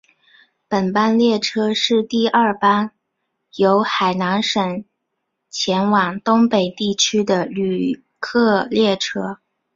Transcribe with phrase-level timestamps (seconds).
[0.67, 2.89] 本班列车是第二班
[3.55, 4.83] 由海南省
[5.51, 9.37] 前往东北地区的旅客列车。